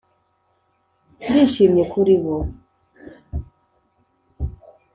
[1.29, 2.37] ndishimye kuri bo